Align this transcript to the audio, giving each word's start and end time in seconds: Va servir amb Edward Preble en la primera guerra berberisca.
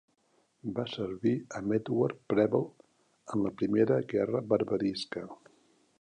Va 0.79 0.85
servir 0.93 1.33
amb 1.59 1.75
Edward 1.77 2.23
Preble 2.33 2.63
en 3.35 3.45
la 3.49 3.55
primera 3.61 4.03
guerra 4.15 4.43
berberisca. 4.55 5.29